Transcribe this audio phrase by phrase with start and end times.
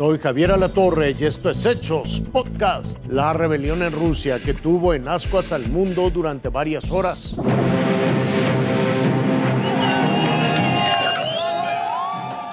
[0.00, 2.96] Soy Javier Alatorre y esto es Hechos Podcast.
[3.08, 7.36] La rebelión en Rusia que tuvo en ascuas al mundo durante varias horas.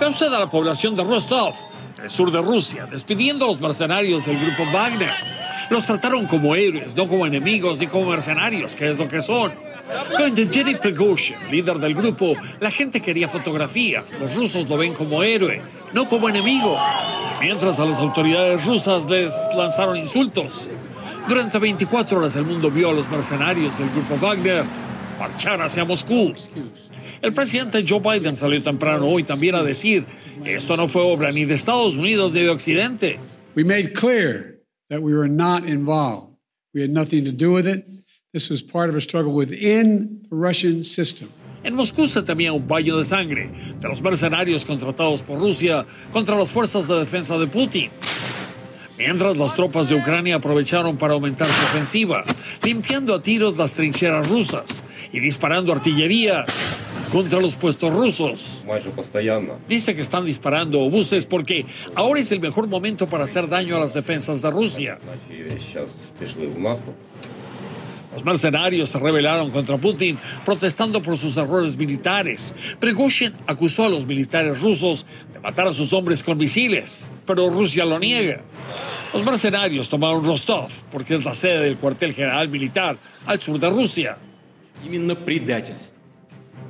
[0.00, 1.54] Ve usted a la población de Rostov,
[2.02, 5.14] el sur de Rusia, despidiendo a los mercenarios del grupo Wagner.
[5.70, 9.52] Los trataron como héroes, no como enemigos ni como mercenarios, que es lo que son.
[10.16, 14.18] Con Yevgeny Prigozhin, líder del grupo, la gente quería fotografías.
[14.18, 15.62] Los rusos lo ven como héroe,
[15.92, 16.76] no como enemigo.
[17.40, 20.70] Mientras a las autoridades rusas les lanzaron insultos.
[21.28, 24.64] Durante 24 horas el mundo vio a los mercenarios del grupo Wagner
[25.18, 26.34] marchar hacia Moscú.
[27.22, 30.04] El presidente Joe Biden salió temprano hoy también a decir
[30.42, 33.20] que esto no fue obra ni de Estados Unidos ni de Occidente.
[33.54, 34.60] We made clear
[34.90, 36.36] that we were not involved.
[36.74, 37.86] We had nothing to do with it.
[38.36, 41.30] This was part of a struggle within the Russian system.
[41.64, 43.48] En Moscú se temía un baño de sangre
[43.80, 47.90] de los mercenarios contratados por Rusia contra las fuerzas de defensa de Putin.
[48.98, 52.24] Mientras las tropas de Ucrania aprovecharon para aumentar su ofensiva,
[52.62, 54.84] limpiando a tiros las trincheras rusas
[55.14, 56.44] y disparando artillería
[57.10, 58.62] contra los puestos rusos.
[59.66, 63.80] Dice que están disparando obuses porque ahora es el mejor momento para hacer daño a
[63.80, 64.98] las defensas de Rusia.
[68.16, 72.54] Los mercenarios se rebelaron contra Putin protestando por sus errores militares.
[72.80, 77.84] Prigozhin acusó a los militares rusos de matar a sus hombres con misiles, pero Rusia
[77.84, 78.40] lo niega.
[79.12, 83.68] Los mercenarios tomaron Rostov porque es la sede del cuartel general militar al sur de
[83.68, 84.16] Rusia.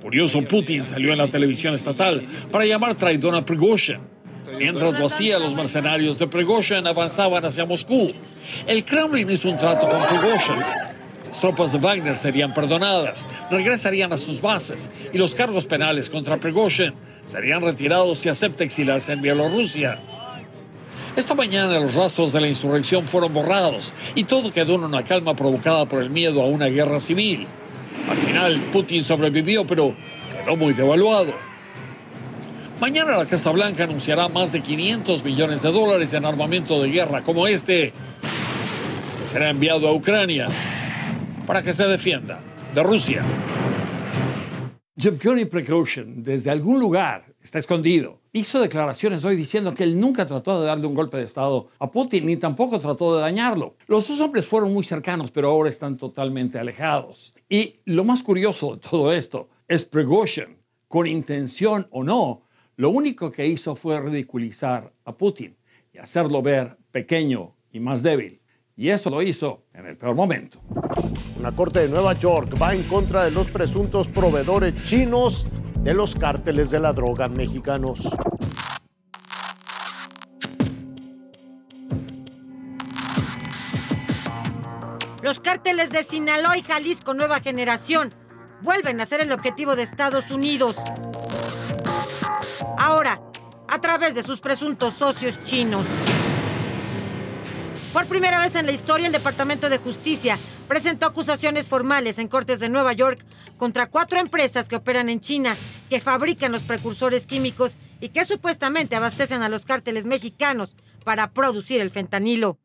[0.00, 3.98] Furioso Putin salió en la televisión estatal para llamar traidor a Prigozhin.
[4.58, 8.10] Mientras lo hacía, los mercenarios de Prigozhin avanzaban hacia Moscú.
[8.66, 10.93] El Kremlin hizo un trato con Prigozhin
[11.34, 16.36] las tropas de Wagner serían perdonadas, regresarían a sus bases y los cargos penales contra
[16.36, 19.98] Prigozhin serían retirados si acepta exilarse en Bielorrusia.
[21.16, 25.34] Esta mañana los rastros de la insurrección fueron borrados y todo quedó en una calma
[25.34, 27.48] provocada por el miedo a una guerra civil.
[28.08, 29.96] Al final, Putin sobrevivió, pero
[30.40, 31.34] quedó muy devaluado.
[32.80, 37.22] Mañana la Casa Blanca anunciará más de 500 millones de dólares en armamento de guerra
[37.22, 37.92] como este,
[39.18, 40.46] que será enviado a Ucrania
[41.46, 42.40] para que se defienda
[42.74, 43.22] de Rusia.
[44.96, 48.20] Yevgeny Prigozhin, desde algún lugar, está escondido.
[48.32, 51.90] Hizo declaraciones hoy diciendo que él nunca trató de darle un golpe de Estado a
[51.90, 53.76] Putin, ni tampoco trató de dañarlo.
[53.86, 57.34] Los dos hombres fueron muy cercanos, pero ahora están totalmente alejados.
[57.48, 60.56] Y lo más curioso de todo esto es Prigozhin,
[60.88, 62.42] con intención o no,
[62.76, 65.56] lo único que hizo fue ridiculizar a Putin
[65.92, 68.40] y hacerlo ver pequeño y más débil.
[68.76, 70.60] Y eso lo hizo en el peor momento.
[71.38, 75.46] Una corte de Nueva York va en contra de los presuntos proveedores chinos
[75.80, 78.00] de los cárteles de la droga mexicanos.
[85.22, 88.10] Los cárteles de Sinaloa y Jalisco Nueva Generación
[88.60, 90.76] vuelven a ser el objetivo de Estados Unidos.
[92.76, 93.20] Ahora,
[93.68, 95.86] a través de sus presuntos socios chinos.
[97.94, 102.58] Por primera vez en la historia, el Departamento de Justicia presentó acusaciones formales en cortes
[102.58, 103.24] de Nueva York
[103.56, 105.54] contra cuatro empresas que operan en China,
[105.88, 111.80] que fabrican los precursores químicos y que supuestamente abastecen a los cárteles mexicanos para producir
[111.80, 112.58] el fentanilo.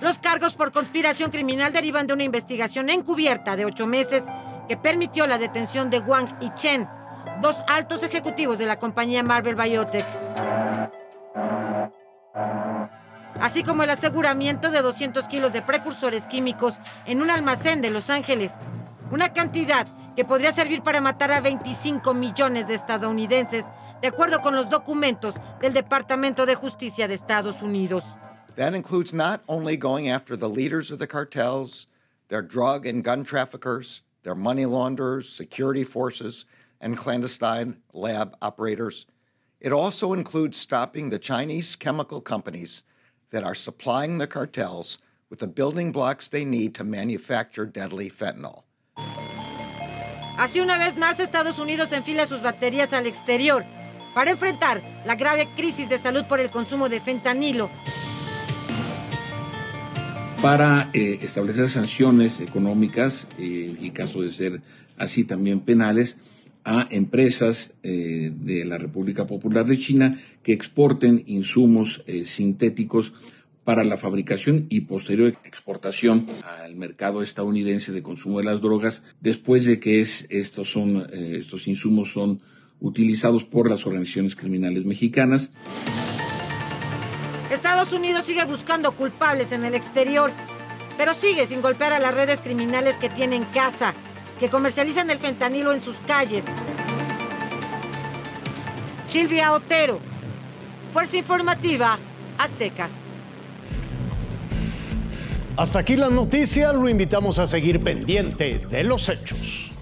[0.00, 4.24] Los cargos por conspiración criminal derivan de una investigación encubierta de ocho meses
[4.70, 6.88] que permitió la detención de Wang y Chen,
[7.42, 10.06] dos altos ejecutivos de la compañía Marvel Biotech
[13.40, 16.74] así como el aseguramiento de 200 kilos de precursores químicos
[17.06, 18.56] en un almacén de Los Ángeles,
[19.10, 23.64] una cantidad que podría servir para matar a 25 millones de estadounidenses,
[24.02, 28.16] de acuerdo con los documentos del Departamento de Justicia de Estados Unidos.
[28.56, 31.86] That includes not only going after the leaders of the cartels,
[32.28, 36.44] their drug and gun traffickers, their money launderers, security forces,
[36.80, 39.06] and clandestine lab operators.
[39.60, 42.82] It also includes stopping the Chinese chemical companies
[43.30, 44.98] that are supplying the cartels
[45.30, 48.64] with the building blocks they need to manufacture deadly fentanyl.
[50.38, 53.64] Así una vez más Estados Unidos enfila sus baterías al exterior
[54.14, 57.70] para enfrentar la grave crisis de salud por el consumo de fentanilo.
[60.40, 64.60] Para eh, establecer sanciones económicas eh, y caso de ser
[64.96, 66.16] así también penales
[66.68, 73.14] a empresas eh, de la República Popular de China que exporten insumos eh, sintéticos
[73.64, 79.64] para la fabricación y posterior exportación al mercado estadounidense de consumo de las drogas, después
[79.64, 82.42] de que es, estos, son, eh, estos insumos son
[82.80, 85.50] utilizados por las organizaciones criminales mexicanas.
[87.50, 90.32] Estados Unidos sigue buscando culpables en el exterior,
[90.98, 93.94] pero sigue sin golpear a las redes criminales que tienen casa,
[94.38, 96.44] que comercializan el fentanilo en sus calles.
[99.08, 100.00] Silvia Otero,
[100.92, 101.98] Fuerza Informativa,
[102.36, 102.88] Azteca.
[105.56, 109.72] Hasta aquí las noticias, lo invitamos a seguir pendiente de los hechos.